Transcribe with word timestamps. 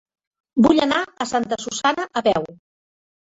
Vull 0.67 0.79
anar 0.85 1.01
a 1.25 1.27
Santa 1.33 1.59
Susanna 1.67 2.07
a 2.23 2.25
peu. 2.29 2.49